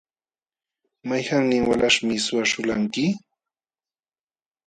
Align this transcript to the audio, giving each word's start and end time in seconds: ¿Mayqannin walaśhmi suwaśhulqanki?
¿Mayqannin 1.07 1.63
walaśhmi 1.69 2.15
suwaśhulqanki? 2.25 3.05